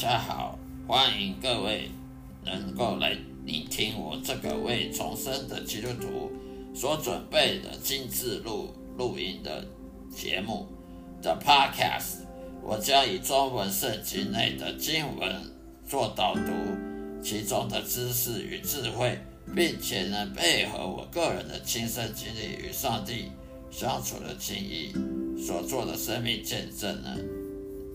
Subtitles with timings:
[0.00, 0.56] 大家好，
[0.86, 1.90] 欢迎各位
[2.44, 6.30] 能够来聆听我这个为重生的基督徒
[6.72, 9.66] 所准备的精致录录音的
[10.08, 10.68] 节目
[11.20, 12.18] 的 Podcast。
[12.62, 15.34] 我将以中文圣经内的经文
[15.84, 16.52] 做导读，
[17.20, 19.18] 其中的知识与智慧，
[19.52, 23.32] 并且呢配合我个人的亲身经历与上帝
[23.68, 24.94] 相处的经历
[25.36, 27.16] 所做的生命见证呢，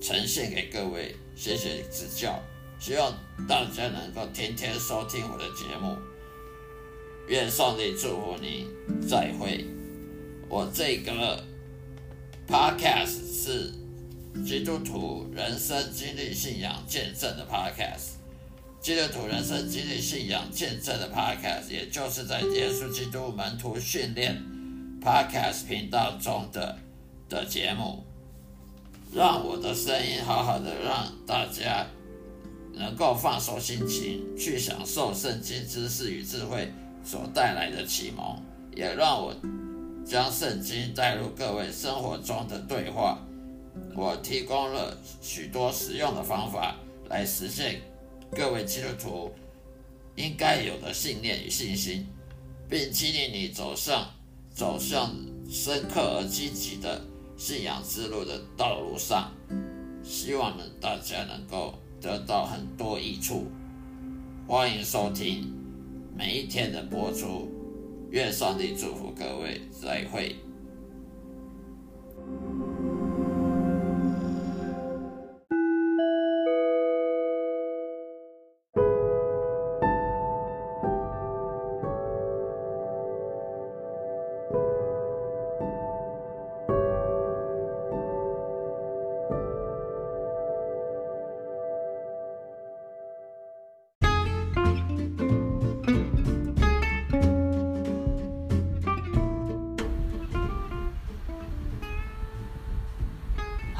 [0.03, 1.15] 呈现给各位。
[1.33, 2.37] 谢谢指教，
[2.77, 3.17] 希望
[3.47, 5.97] 大家能够天天收听我的节目。
[7.29, 8.67] 愿上帝祝福你，
[9.07, 9.65] 再会。
[10.49, 11.41] 我这个
[12.45, 13.71] podcast 是
[14.45, 18.17] 基督徒人生经历信仰见证的 podcast，
[18.81, 24.37] 基督徒人生经历信仰见证的 podcast，也就是在耶稣基督门徒训练
[25.01, 26.77] podcast 频道中的
[27.29, 28.03] 的节目。
[29.15, 31.85] 让我的声音好好的，让大家
[32.73, 36.71] 能够放松心情，去享受圣经知识与智慧
[37.05, 38.41] 所带来的启蒙，
[38.75, 39.35] 也让我
[40.03, 43.19] 将圣经带入各位生活中的对话。
[43.95, 46.75] 我提供了许多实用的方法
[47.09, 47.81] 来实现
[48.31, 49.31] 各位基督徒
[50.15, 52.07] 应该有的信念与信心，
[52.67, 54.09] 并激励你走上
[54.51, 55.15] 走向
[55.47, 56.99] 深刻而积极的。
[57.45, 59.29] 信仰之路的道路上，
[60.01, 63.47] 希望呢大家能够得到很多益处。
[64.47, 65.53] 欢迎收听
[66.15, 67.51] 每一天的播出，
[68.11, 70.37] 愿上帝祝福各位，再会。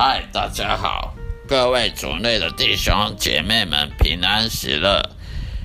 [0.06, 1.14] 嗨，大家好，
[1.48, 5.02] 各位主内的弟兄姐妹们，平安喜乐。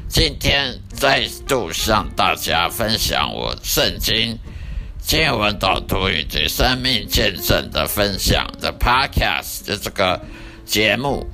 [0.09, 4.39] 今天再度向大家分享我圣经
[5.01, 10.21] 经文导读以及生命见证的分享的 Podcast 的这个
[10.65, 11.27] 节目。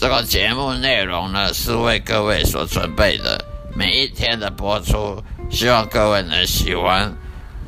[0.00, 3.44] 这个节目内容呢，是为各位所准备的，
[3.74, 7.14] 每一天的播出，希望各位能喜欢，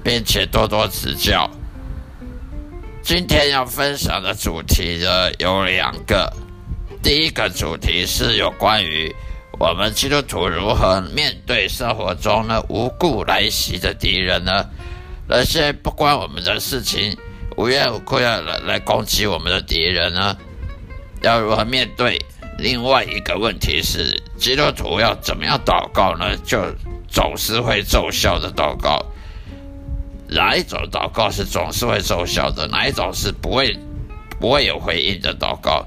[0.03, 1.51] 并且多多指教。
[3.09, 6.31] 今天要分享的主题呢有两个，
[7.03, 9.11] 第一个主题是有关于
[9.59, 14.63] 我们基督徒如何面对生活中呢无故来袭的敌人呢？
[15.27, 17.17] 那些不关我们的事情、
[17.57, 20.37] 无缘无故要来来攻击我们的敌人呢，
[21.23, 22.21] 要如何面对？
[22.59, 26.37] 另外一个问题是，基督徒要怎么样祷告呢？
[26.45, 26.61] 就
[27.09, 29.03] 总是会奏效的祷告。
[30.29, 32.67] 哪一种祷告是总是会奏效的？
[32.69, 33.77] 哪一种是不会
[34.39, 35.87] 不会有回应的祷告？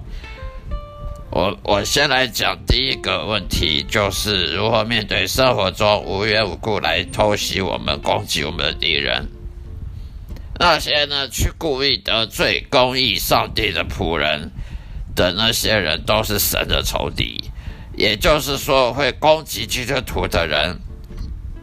[1.29, 9.29] 我我先来讲第一个问题，就是如何面对生活中无缘无故来偷袭我们、攻击我们的敌人。
[10.59, 14.51] 那些呢，去故意得罪公义上帝的仆人
[15.15, 17.45] 的那些人，都是神的仇敌。
[17.95, 20.79] 也就是说，会攻击基督徒的人，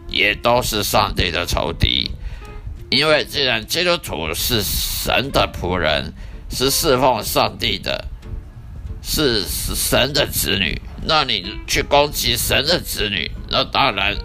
[0.09, 2.11] 也都是上帝的仇敌。
[2.91, 6.15] 因为既然基督徒是神的仆人，
[6.51, 8.07] 是侍奉上帝的，
[9.03, 14.17] 是神的子女，那你去攻击神的子女，那当然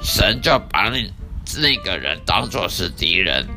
[0.00, 1.12] 神就把你
[1.58, 3.48] 那个人当作是敌人，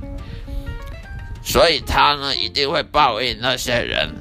[1.44, 4.16] 所以他呢一定会报应那些人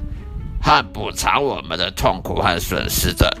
[0.61, 3.35] 和补偿我们的痛苦和损失的。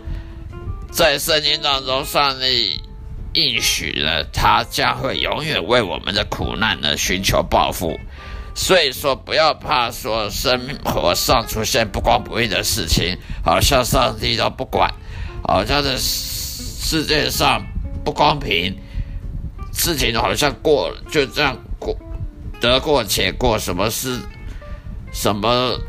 [0.91, 2.81] 在圣经当中，上帝。
[3.33, 7.99] 应许呢，他将会永远为我们的苦难呢寻求报复。
[8.55, 13.15] 所以说，不要怕说生活上出现不公不义的事情，
[13.45, 14.91] 好像上帝都不管，
[15.47, 17.61] 好像这世界上
[18.03, 18.75] 不公平，
[19.71, 21.95] 事情好像过就这样过，
[22.59, 24.19] 得过且过，什么事
[25.13, 25.79] 什么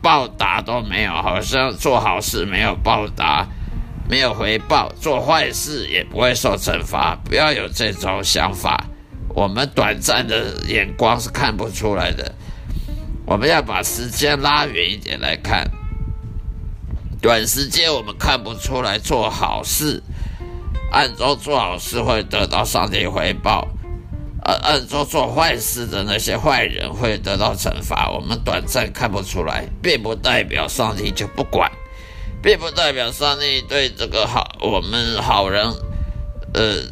[0.00, 3.46] 报答都没有，好像做好事没有报答。
[4.10, 7.16] 没有回报，做坏事也不会受惩罚。
[7.24, 8.84] 不要有这种想法，
[9.28, 12.34] 我们短暂的眼光是看不出来的。
[13.24, 15.70] 我们要把时间拉远一点来看，
[17.22, 20.02] 短时间我们看不出来做好事，
[20.90, 23.68] 暗中做好事会得到上帝回报，
[24.42, 31.70] 而，按做做坏事的那些坏人会得到惩罚，我们短暂看不出来，并不代表上帝就不管，
[32.42, 35.64] 并不代表上帝对这个好我们好人，
[36.54, 36.82] 呃，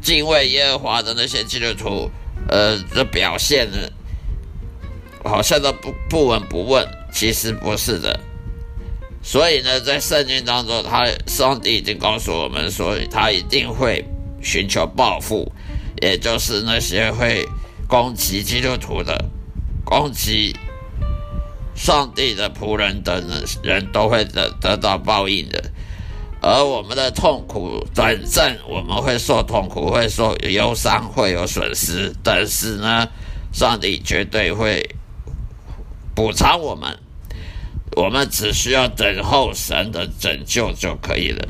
[0.00, 2.10] 敬畏耶和华的那些基督徒，
[2.48, 3.78] 呃的表现呢，
[5.24, 6.86] 好像都不不闻不问。
[7.12, 8.18] 其实不是的，
[9.22, 14.04] 所以呢，在圣经当中，他上帝已经告诉我们说，他一定会
[14.42, 15.52] 寻求报复。
[16.02, 17.48] 也就是那些会
[17.86, 19.16] 攻击基督徒的、
[19.84, 20.54] 攻击
[21.74, 23.24] 上帝的仆人等
[23.62, 25.62] 人，都会得得到报应的。
[26.40, 32.12] 而我们的痛苦短暂，我们会受痛苦，会受忧伤，会有损失。
[32.22, 33.08] 但是呢，
[33.52, 34.88] 上帝绝对会
[36.14, 36.98] 补偿我们。
[37.96, 41.46] 我们只需要等候神的拯救就可以了。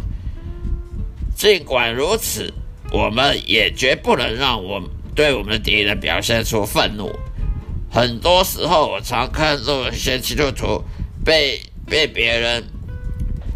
[1.37, 2.53] 尽管如此。
[2.93, 4.81] 我们也绝不能让我
[5.17, 7.11] 对我们的敌人表现出愤怒。
[7.95, 10.83] 很多时候，我常看到一些基督徒
[11.25, 12.65] 被被别人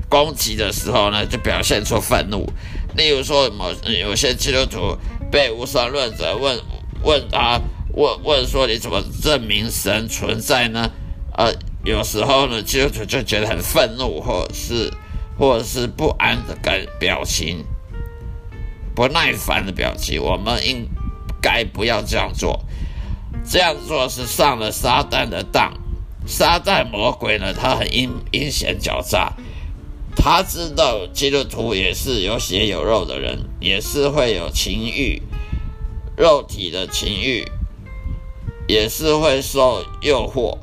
[0.09, 2.49] 攻击的时候呢，就表现出愤怒。
[2.97, 4.97] 例如说，某有些基督徒
[5.29, 6.57] 被无神论者问
[7.03, 7.61] 问他
[7.95, 10.89] 问问说：“你怎么证明神存在呢？”
[11.37, 11.53] 呃，
[11.85, 14.93] 有时候呢，基督徒就觉得很愤怒，或者是
[15.37, 17.65] 或者是不安的感表情。
[18.95, 20.89] 不耐烦的表情，我们应
[21.43, 22.65] 该不要这样做。
[23.45, 25.73] 这样做是上了撒旦的当。
[26.27, 29.33] 撒旦魔鬼呢，他很阴阴险狡诈，
[30.15, 35.23] 他知道基督徒也是有血有肉的人，也是会有情欲，
[36.17, 37.45] 肉体的情欲，
[38.67, 40.59] 也是会受诱惑。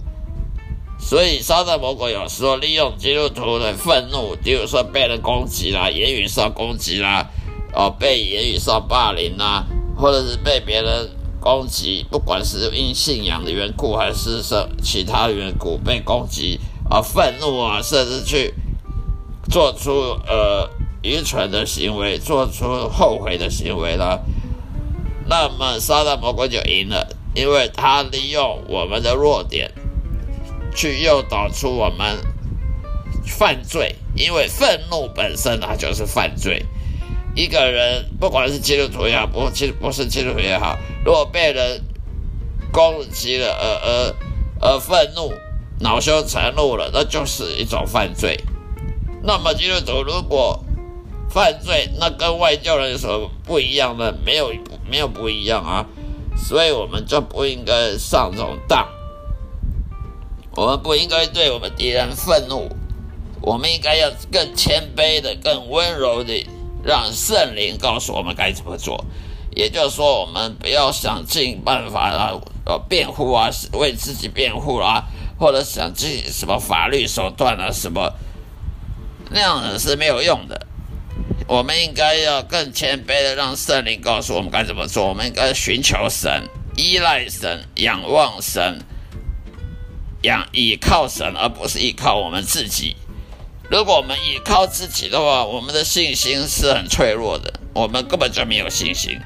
[1.00, 7.30] 所以撒旦魔鬼有时候利用基督徒的愤怒，比如说被人攻击啦，言语上攻击啦。
[7.74, 9.66] 哦，被言语上霸凌啦，
[9.98, 11.10] 或者是被别人
[11.46, 16.60] 攻击，不管是因信仰的缘故，还是说其他的缘故被攻击
[16.90, 18.52] 啊，愤怒啊，甚至去
[19.48, 19.92] 做出
[20.26, 20.68] 呃
[21.04, 24.26] 愚蠢的行为，做出后悔的行为了，
[25.28, 29.72] 那么撒旦魔鬼就赢了，因为他利用我们的弱点
[30.76, 32.18] 去诱导出我们
[33.24, 36.66] 犯罪，因为愤怒本身它就是犯罪。
[37.36, 41.82] 一个人，不管是基督徒也好，不基不是基督徒也好，如果被人
[42.72, 44.16] 攻击了，而而
[44.62, 45.34] 而愤怒、
[45.82, 48.40] 恼羞成怒了，那就是一种犯罪。
[49.22, 50.64] 那么基督徒如果
[51.30, 54.14] 犯罪，那跟外教人有什么不一样呢？
[54.26, 54.54] 没有，
[54.90, 55.86] 没有不一样啊。
[56.38, 58.88] 所以我们就不应该上这种当。
[60.56, 62.70] 我们不应该对我们敌人愤怒，
[63.42, 66.48] 我们应该要更谦卑的、更温柔的。
[66.86, 69.04] 让圣灵告诉我们该怎么做，
[69.56, 72.32] 也就是说，我们不要想尽办法啊，
[72.64, 75.04] 呃，辩护啊，为自己辩护啊，
[75.40, 78.14] 或者想尽什么法律手段啊，什么
[79.32, 80.68] 那样的是没有用的。
[81.48, 85.08] 我们应该要更谦卑的，让圣灵告诉我们该怎么做。
[85.08, 86.44] 我们应该寻求神，
[86.76, 88.80] 依赖神，仰望神，
[90.22, 92.96] 仰依靠神，而不是依靠我们自己。
[93.70, 99.20] 如果我们依靠自己的话，我们的信心是很脆弱的，我们根本就没有信心。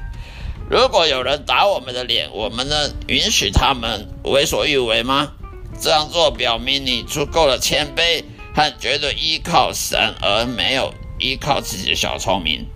[0.70, 5.32] 如果有人打我们的脸，我们能允许他们为所欲为吗？
[5.80, 12.66] 这样做表明你足够的谦卑和绝对依靠神，而没有依靠自己的小聪明。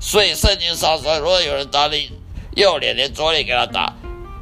[0.00, 2.10] 所以圣经上说，如果有人打你
[2.54, 3.94] 右脸，连左脸给他打；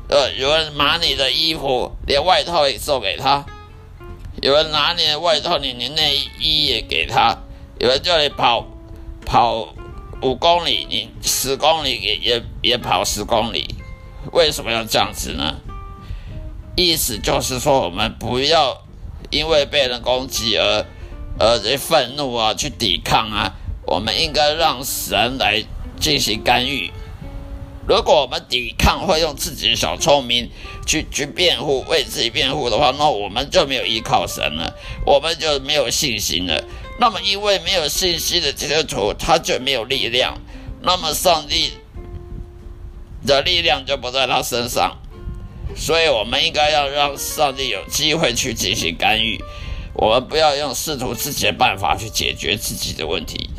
[0.09, 3.45] 呃，有人拿你的衣服，连外套也送给他。
[4.44, 7.34] 有人拿你的外套，你连内衣也给他；
[7.78, 8.66] 有人叫你跑
[9.24, 9.74] 跑
[10.20, 13.74] 五公里，你十公里也也也跑十公里。
[14.32, 15.56] 为什么要这样子呢？
[16.76, 18.84] 意思就是说，我们不要
[19.30, 20.84] 因为被人攻击而
[21.38, 23.50] 而愤怒啊，去抵抗啊。
[23.86, 25.64] 我们应该让神来
[25.98, 26.92] 进行干预。
[27.87, 30.50] 如果我们抵抗，会用自己的小聪明
[30.87, 34.75] 去去辩护，为自己辩护的话，那我们就没有依靠神了，
[35.05, 36.64] 我们就没有信心了。
[36.99, 40.38] 那么，因为没有信心的基督徒，他就没有力量，
[40.83, 41.73] 那么上帝
[43.26, 44.97] 的力量就不在他身上。
[45.76, 49.43] 所以，我们应该要让上帝有机会去进行干预，
[49.93, 53.50] 我们不要用试图自己的办法去解决自己的问题。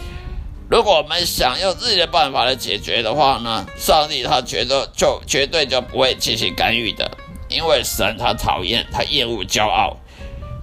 [0.69, 7.11] 如果我们想用自己的办法来解决的话呢，上帝他觉得就绝对就不会进行干预的，
[7.49, 9.97] 因为神他讨厌他厌恶骄傲。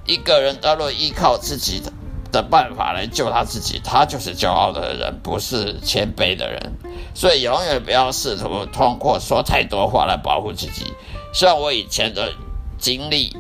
[0.05, 1.93] 一个人他若依靠自己的
[2.33, 6.73] 的办法来救他自己，他就是骄傲的人，不是谦卑的人。
[7.15, 10.93] 所以永远不要试图通过说太多话来保护自己。
[11.33, 12.33] 像我以前的
[12.79, 13.37] 经历，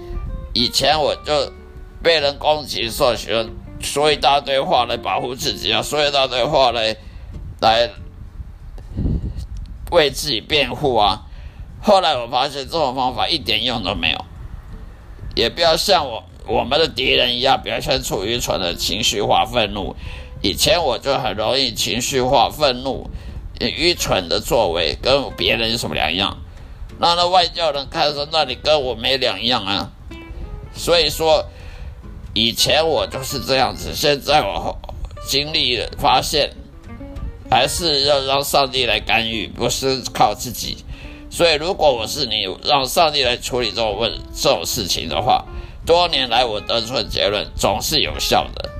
[0.52, 1.52] 以前我就
[2.02, 3.48] 被人攻击，说喜欢
[3.82, 6.96] 说一大堆话来保护自己啊，说一大堆话来
[7.60, 7.90] 来
[9.90, 11.22] 为自己辩护啊。
[11.82, 14.24] 后来我发现这种方法一点用都没有，
[15.34, 16.24] 也不要像我。
[16.44, 19.94] 我们的敌人一样表现出愚蠢的情绪化愤怒。
[20.42, 23.08] 以前我就很容易情绪化愤怒，
[23.60, 26.38] 愚蠢的作为跟别人有什么两样？
[26.98, 29.92] 让那外教人看说，那你跟我没两样啊。
[30.74, 31.46] 所以说，
[32.34, 34.78] 以前我就是这样子，现在我
[35.26, 36.50] 经历了发现，
[37.50, 40.78] 还是要让上帝来干预，不是靠自己。
[41.30, 45.44] 所以，如果我是你，让上帝来处理这种问这种事情的话。
[45.84, 48.70] 多年来，我得出的结论总是有效的。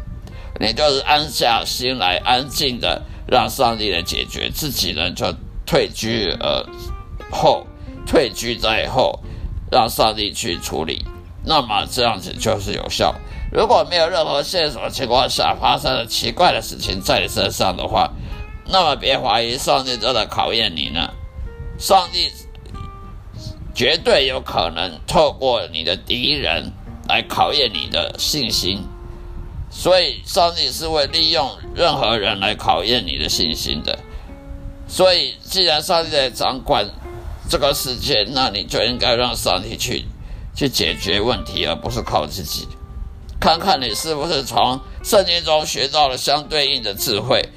[0.60, 5.34] 你就是安下心来，安静的让上帝来解决，自己呢就
[5.66, 6.66] 退居而
[7.30, 7.66] 后，
[8.06, 9.20] 退居在后，
[9.70, 11.04] 让上帝去处理。
[11.44, 13.14] 那么这样子就是有效。
[13.52, 18.10] 如果没有任何线索情况下发生了奇怪的事情在你身上的话，
[18.66, 21.10] 那么别怀疑上帝正在考验你呢。
[21.78, 22.32] 上帝
[23.74, 26.72] 绝对有可能透过你的敌人。
[27.08, 28.80] 来考验你的信心，
[29.68, 33.98] 所以上帝是会利用任何人来考验你的信心的。
[34.86, 36.88] 所以，既然上帝在掌管
[37.50, 40.04] 这个世界，那你就应该让上帝去
[40.54, 42.68] 去解决问题，而不是靠自己。
[43.42, 47.48] 看看你是不是从圣经中学到了相对应的智慧。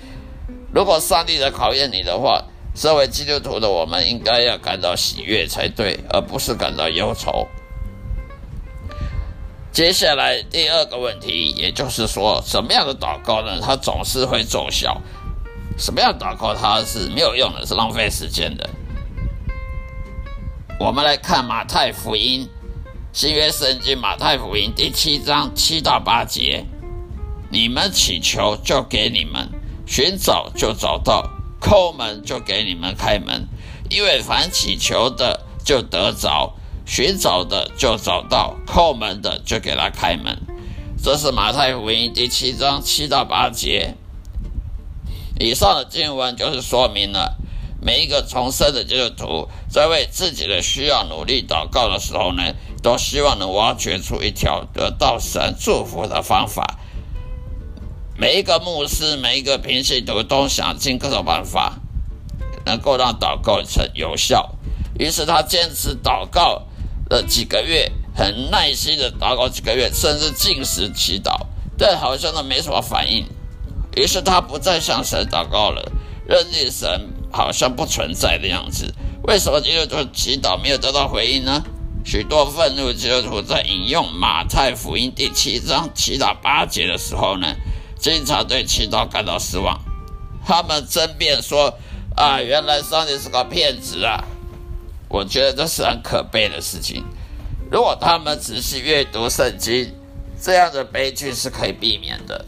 [0.74, 7.48] 如果上帝在考验你的话，身为基督徒的我们应该要感到喜悦才对，而不是感到忧愁。
[9.72, 13.62] 接下来第二个问题，也就是说，什么样的祷告呢？
[13.62, 15.00] 它总是会奏效。
[15.78, 18.68] 什么样祷告它是没有用的，是浪费时间的。
[20.80, 22.50] 我们来看马太福音，
[23.16, 26.66] 新约圣经马太福音第七章七到八节：
[27.50, 29.48] 你们祈求，就给你们；
[29.88, 31.24] 寻找，就找到；
[31.62, 33.48] 叩门，就给你们开门。
[33.90, 36.56] 因为凡祈求的，就得着。
[36.86, 40.38] 寻找的就找到，叩门的就给他开门。
[41.02, 43.96] 这是马太福音第七章七到八节。
[45.40, 47.38] 以上的经文就是说明了，
[47.82, 52.44] 每一个重生的基督徒在为自己的需要努力祷告的时候呢，
[52.86, 56.78] 都希望能挖掘出一条得到神祝福的方法。
[58.16, 61.80] 每一个牧师，每一个平信徒都想尽各种办法，
[62.64, 64.52] 能够让祷告成有效。
[65.00, 66.62] 于是他坚持祷告。
[67.08, 71.46] 了几个月，很耐心的祷告几个月，甚至进食祈祷，
[71.78, 73.28] 但好像都没什么反应。
[73.96, 75.92] 于是他不再向神祷告了，
[76.28, 78.92] 认定神好像不存在的样子。
[79.22, 81.64] 为什么基督徒祈祷没有得到回应呢？
[82.06, 87.56] 许多愤怒基督徒在引用马太福音第七章七到八节的时候呢，
[87.98, 89.82] 经常对祈祷感到失望。
[90.46, 91.74] 他们争辩说
[92.16, 94.24] ：“啊，原来上帝是个骗子啊！”
[95.10, 97.04] 我觉得这是很可悲的事情。
[97.72, 99.92] 如果他们仔细阅读圣经，
[100.40, 102.46] 这样的悲剧是可以避免的。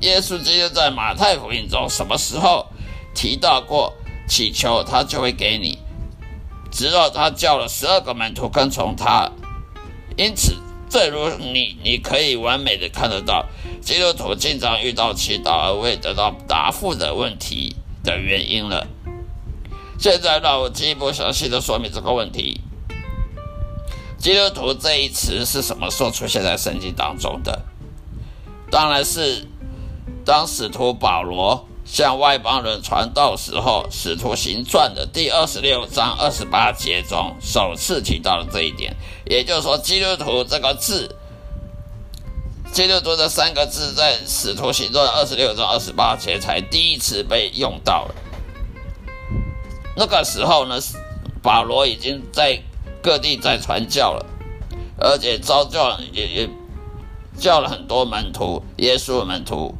[0.00, 2.66] 耶稣基督在马太福音中什么时候
[3.14, 3.92] 提到过
[4.26, 5.78] 祈求他就会给你？
[6.76, 9.32] 直到他叫了十二个门徒跟从他。
[10.14, 10.54] 因此，
[10.90, 13.46] 正如你你可以完美的看得到，
[13.80, 18.86] 基督徒经常遇到祈祷而未得到答复的问题的原因了。
[19.98, 22.60] 现在让我进一步详细的说明这个问题。
[24.18, 27.64] 基督徒这一词是什么时候出现在圣经当中的？
[28.70, 29.48] 当然是
[30.26, 38.94] 当使徒保罗向外邦人传道时候，《使徒行传》的第二十六章二十八节中首次提到了这一点。
[39.24, 41.14] 也就是说，基督徒这个字，
[42.72, 48.14] 基督徒这三个字在《使徒行传》二十六章二十八节才第一次被用到了。
[49.96, 50.80] 那个时候呢，
[51.40, 52.60] 保罗已经在
[53.00, 54.26] 各地在传教了，
[54.98, 56.50] 而且招教也也
[57.38, 59.72] 叫了很多门徒，耶稣门徒。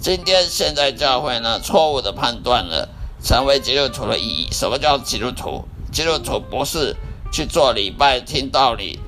[0.00, 2.88] 今天现在教会呢，错误的判断了
[3.22, 4.48] 成为基督徒的意义。
[4.50, 5.68] 什么叫基督徒？
[5.92, 6.96] 基督徒不是
[7.30, 8.98] 去做礼拜、听道理，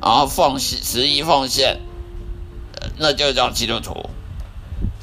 [0.00, 1.80] 然后奉献、十一奉献，
[2.96, 4.08] 那就叫基督徒。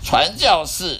[0.04, 1.00] 传教士。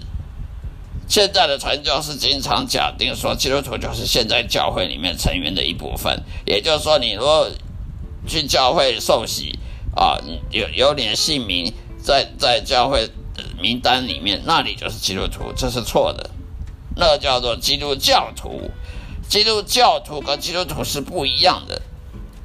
[1.10, 6.22] 现在的传教士经常假定说，基督徒就是现在教会里面成员的一部分。
[6.46, 7.50] 也就是说，你如果
[8.28, 9.58] 去教会受洗
[9.96, 10.20] 啊，
[10.52, 11.74] 有有你的姓名
[12.04, 13.10] 在在教会
[13.68, 16.30] 名单里面，那里就是基督徒，这是错的。
[16.96, 18.72] 那叫做基督教徒，
[19.28, 21.82] 基督教徒跟基督徒是不一样的。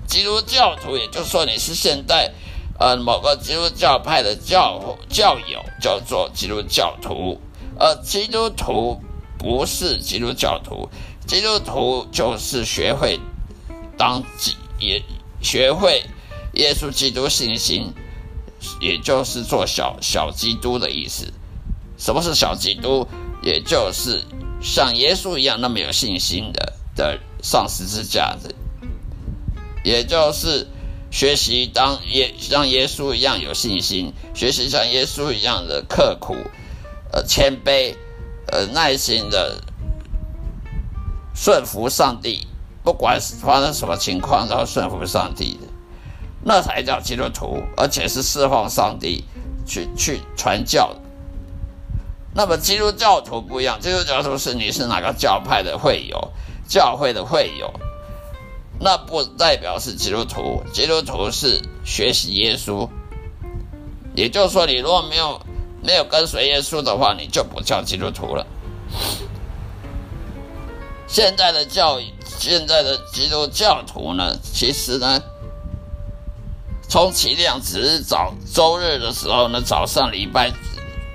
[0.09, 2.33] 基督教徒，也就是说你是现代
[2.81, 7.41] 呃某个基督教派的教教友，叫做基督教徒。
[7.79, 9.01] 而基督徒
[9.39, 10.89] 不是基督教徒，
[11.25, 13.21] 基督徒就是学会
[13.97, 15.01] 当基也
[15.41, 16.03] 学会
[16.55, 17.93] 耶稣基督信心，
[18.81, 21.33] 也就是做小小基督的意思。
[21.99, 23.07] 什么是小基督？
[23.43, 24.25] 也就是
[24.61, 28.55] 像耶稣一样那么有信心的的上十字架的，
[29.83, 30.69] 也就是
[31.11, 36.37] 学习当耶像耶稣一样有信心，学习像耶稣一样的刻苦、
[37.13, 37.97] 呃谦卑、
[38.47, 39.61] 呃耐心的
[41.35, 42.47] 顺服上帝，
[42.85, 45.59] 不管发生什么情况都要顺服上帝，
[46.45, 49.25] 那才叫基督徒，而且是释放上帝
[49.67, 50.97] 去去传教。
[52.35, 56.33] 那么基督教徒不一样，基督教徒是你是哪个教派的会友，
[56.67, 57.73] 教会的会友，
[58.81, 60.63] 那不代表是基督徒。
[60.73, 62.89] 基督徒是学习耶稣，
[64.15, 65.41] 也就是说，你如果没有
[65.83, 68.47] 没有跟随耶稣的话，你就不叫基督徒了。
[71.07, 72.01] 现在的教
[72.39, 75.23] 现在的基督教徒呢，其实呢，
[76.93, 80.53] 充其量只是早周日的时候呢，早上礼拜。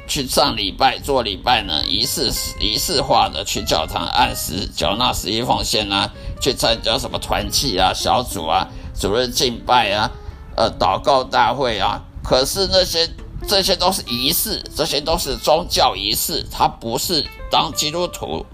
[0.08, 2.32] 去上礼拜做礼拜呢，仪式
[2.62, 6.10] 仪式化的去教堂按时缴纳十一奉献啊，
[6.42, 8.68] 去参加什么团契啊、小组啊、
[8.98, 10.10] 主日敬拜啊、
[10.56, 12.02] 呃祷告大会啊。
[12.24, 13.08] 可是那些
[13.48, 18.46] 这些都是仪式，这些都是宗教仪式，它不是当基督徒。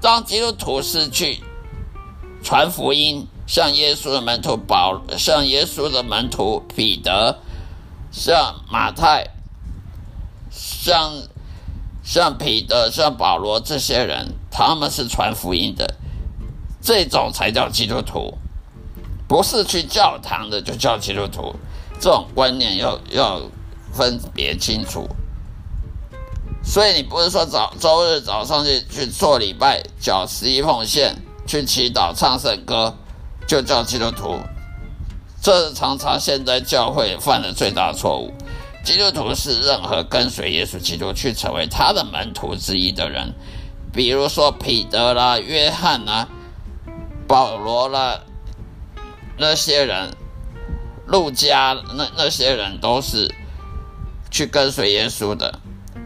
[0.00, 1.40] 当基督徒是去
[2.44, 7.38] 传福音，像耶稣的门徒保，像耶稣的门徒彼得，
[8.10, 9.28] 像马太。
[10.50, 11.12] 像
[12.02, 15.96] 像彼得、像保罗这些人，他们是传福音的，
[16.80, 18.38] 这种才叫基督徒，
[19.28, 21.54] 不是去教堂的就叫基督徒。
[22.00, 23.42] 这种观念要要
[23.92, 25.06] 分别清楚。
[26.64, 31.14] 所以你不是说早周日早上去去做礼拜、缴十一奉献、
[31.46, 32.96] 去祈祷、唱圣歌，
[33.46, 34.38] 就叫基督徒。
[35.42, 38.32] 这是常常现在教会犯的最大错误。
[38.84, 43.32] 基督徒是任何跟随耶稣基督去成为他的门徒之一的人，
[43.92, 46.28] 比如说彼得啦、约翰啦、
[47.26, 48.20] 保罗啦，
[49.36, 50.10] 那些人，
[51.06, 53.32] 路加那那些人都是
[54.30, 55.60] 去跟随耶稣的。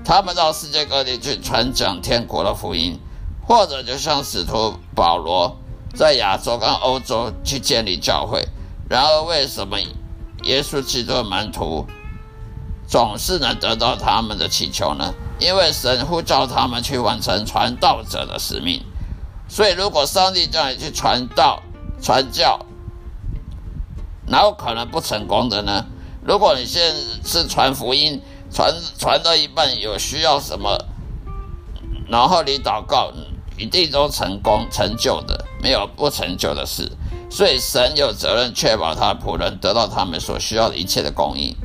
[0.04, 2.98] 他们到世界各地去传讲天国的福音，
[3.46, 5.58] 或者就像使徒保罗
[5.96, 8.46] 在亚洲跟欧洲去建立教会。
[8.88, 9.80] 然而，为什么
[10.44, 11.86] 耶稣基督的门徒？
[12.88, 18.80] 总是能得到他们的祈求呢，因为神呼召他们去完成传道者的使命。
[19.48, 21.60] 所以，如果上帝叫你去传道、
[22.00, 22.60] 传教，
[24.28, 25.86] 哪有可能不成功的呢？
[26.22, 30.78] 如果你现在是传福音，传传到一半有需要什么，
[32.08, 33.12] 然后你祷告，
[33.58, 36.92] 一定都成功成就的，没有不成就的事。
[37.28, 41.56] 所以，神有责任确保他仆人得到他们所需要的一切的供应。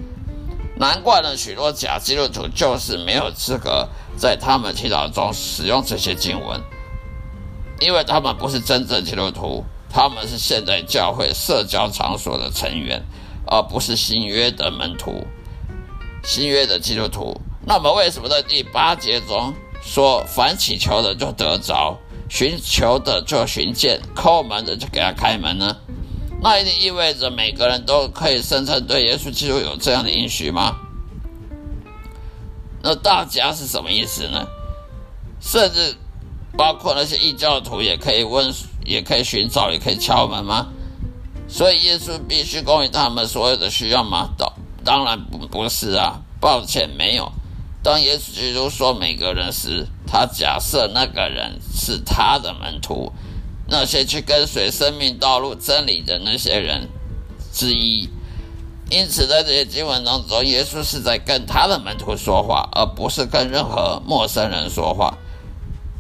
[0.78, 3.88] 难怪呢，许多假基督徒就是没有资格
[4.18, 6.60] 在他们祈祷中使用这些经文，
[7.80, 13.06] 因为他们不是真正基督徒，他们是现在教会社交场所的成员，
[13.46, 15.28] 而不是新约的门徒、
[16.24, 17.40] 新约的基督徒。
[17.68, 21.96] 那么，为什么在第八节中说凡祈求的就得着，
[22.32, 25.76] 寻求的就寻见，叩门的就给他开门呢？
[26.42, 30.78] 那一定意味着每个人都可以声称对耶稣基督有这样的应许吗？
[32.82, 34.48] 那大家是什么意思呢？
[35.42, 35.98] 甚至
[36.58, 38.50] 包括那些异教徒也可以问，
[38.86, 40.70] 也可以寻找，也可以敲门吗？
[41.50, 44.30] 所以耶稣必须供应他们所有的需要吗？
[44.38, 44.54] 当
[44.86, 47.30] 当然不不是啊，抱歉没有。
[47.84, 53.14] 当耶稣基督说每个人时，他假设那个人是他的门徒。
[53.74, 56.90] 那些去跟随生命道路真理的那些人
[57.54, 58.10] 之一，
[58.90, 65.18] 因此在这些经文当中，耶稣是在跟他的门徒说话，而不是跟任何陌生人说话。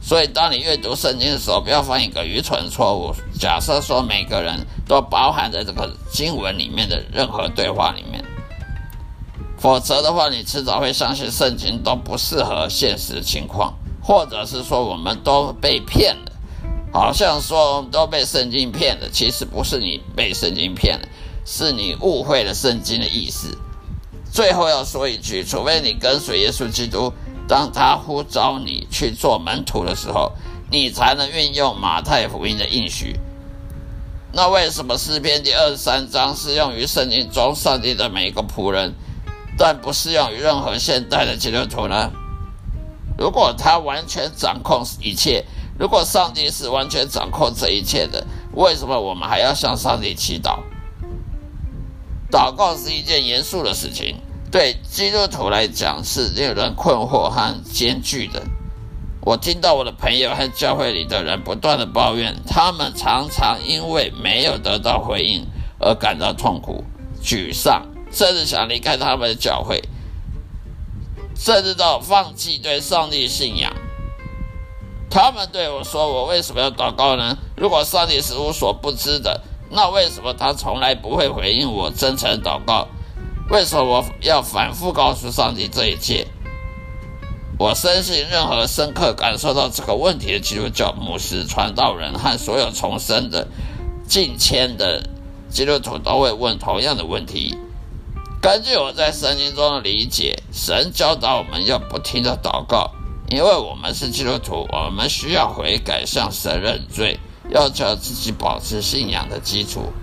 [0.01, 8.21] 所以，当你阅读圣经的时候，不要犯一个愚蠢错误，假设说每个人都包含在这个经文里面的任何对话里面，
[9.57, 16.31] 否则的话，你迟早会相信圣经都不适合现实情况，或者是说我们都被骗了。
[16.93, 21.07] 好像说都被圣经骗了，其实不是你被圣经骗了，
[21.45, 23.57] 是你误会了圣经的意思。
[24.29, 27.13] 最后要说一句：除非你跟随耶稣基督，
[27.47, 30.33] 当他呼召你去做门徒的时候，
[30.69, 33.15] 你才能运用马太福音的应许。
[34.33, 38.93] 那为什么诗篇第二十三章适用于圣经中上帝的每一个仆人，
[39.57, 42.11] 但不适用于任何现代的基督徒呢？
[43.21, 45.45] 如果他完全掌控一切，
[45.77, 50.61] 如果上帝是完全掌控这一切的，为什么我们还要向上帝祈祷？
[52.31, 54.15] 祷告是一件严肃的事情，
[54.49, 58.41] 对基督徒来讲是令人困惑和艰巨的。
[59.23, 65.45] 我听到我的朋友和教会里的人不断的抱怨，他们常常因为没有得到回应
[65.77, 66.83] 而感到痛苦、
[67.21, 69.79] 沮丧，甚至想离开他们的教会，
[71.43, 73.73] 甚至到放弃对上帝信仰。
[75.09, 77.35] 他们对我说：“我为什么要祷告呢？
[77.57, 82.87] 如果上帝是无所不知的，那为什么他从来不会回应我真诚祷告？
[83.49, 86.27] 为什么我要反复告诉上帝这一切？”
[87.57, 93.47] 我深信，任何深刻感受到这个问题的基督教牧师、传道人和所有重生的
[94.07, 95.01] 近千的
[95.49, 97.57] 基督徒都会问同样的问题。
[98.39, 102.91] 根据我在圣经中的理解，神教导我们要不停的祷告，
[103.29, 109.93] 因为我们是基督徒，我们需要悔改，向神认罪，要求自己保持信仰的基础。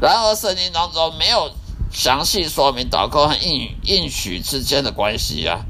[0.00, 1.50] 然而，圣经当中没有
[1.92, 5.60] 详细说明祷告和应应许之间的关系啊。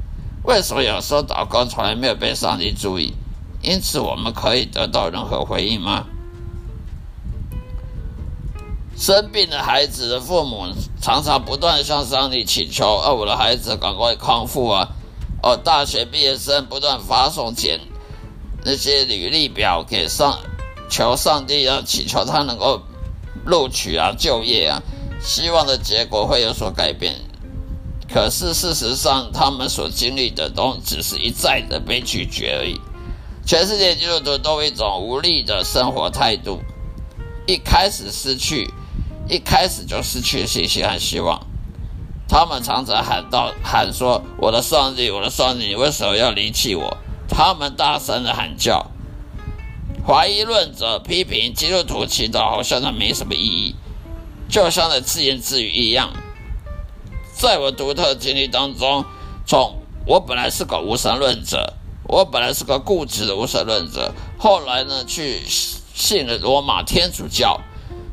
[0.45, 3.13] 为什么有时候祷告从来没有被上帝注意？
[3.61, 6.05] 因此，我们可以得到任何回应吗？
[9.01, 10.67] 生病的孩子的父母
[11.01, 14.89] 常常不断向上帝祈求：“哦，我的孩子赶快康复啊！”
[15.41, 17.79] 哦，大学毕业生不断发送简
[18.63, 20.37] 那些履历表给上，
[20.87, 22.83] 求上帝要祈求他能够
[23.43, 24.83] 录取啊、就业啊，
[25.19, 27.15] 希望的结果会有所改变。
[28.07, 32.79] 可是事实上，他们所经历的都只是一再的被拒绝而已。
[33.47, 36.59] 全世界基督徒都有一种无力的生活态度，
[37.47, 38.71] 一开始失去，
[39.31, 41.47] 一开始就失去信心和希望。
[42.27, 46.97] 他们常常喊道：“喊说，我的上帝，我的上帝，你为什么要离弃我？”
[47.29, 48.91] 他们大声的喊叫。
[50.05, 53.75] 怀疑论者批评基督徒祈祷，好像那没什么意义，
[54.49, 56.11] 就像在自言自语一样。
[57.33, 59.05] 在我独特经历当中，
[59.45, 67.61] 从我本来是个无神论者，我本来是个固执的无神论者，后来呢，去信了罗马天主教，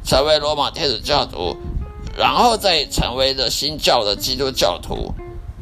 [0.09, 1.55] 成为罗马天主教徒，
[2.17, 5.13] 然后再成为了新教的基督教徒，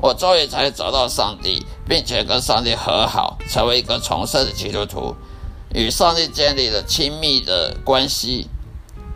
[0.01, 5.17] 我终于才找到上帝，并且跟上帝和好，成为一个重生的基督徒，
[5.75, 8.47] 与上帝建立了亲密的关系，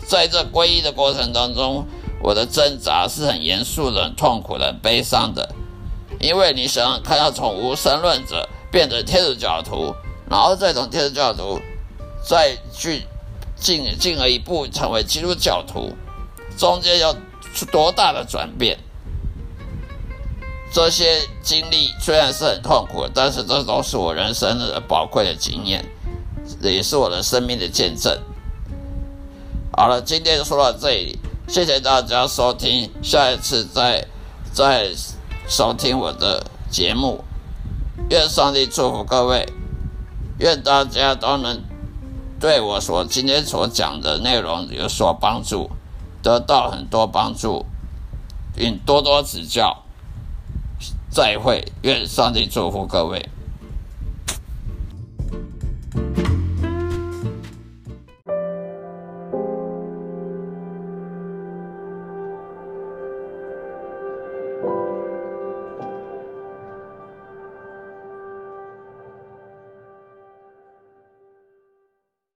[0.05, 1.87] 在这皈依的过程当中。
[2.23, 5.55] 我的挣扎是很严肃的、很痛苦的、很悲伤的，
[6.19, 9.95] 因为你想看到从无神论者变成天主教徒，
[10.29, 11.59] 然后再从天主教徒
[12.29, 13.07] 再去
[13.61, 15.93] 进进而一步成为基督教徒，
[16.57, 17.15] 中间要
[17.55, 18.79] 出多大的转变？
[20.73, 25.85] 这些经历虽然是很痛苦，但是这都是我人生的宝贵的经验，
[26.63, 28.19] 也是我的生命的见证。
[29.77, 31.19] 好了，今天就说到这里。
[31.49, 34.07] 谢谢大家收听，下一次再
[34.53, 34.93] 再
[35.49, 37.25] 收听我的节目。
[38.09, 39.45] 愿上帝祝福各位，
[40.39, 41.61] 愿大家都能
[42.41, 45.71] 对我所今天所讲的内容有所帮助，
[46.23, 47.67] 得到很多帮助，
[48.57, 49.85] 并多多指教。
[51.11, 53.29] 再会，愿上帝祝福各位。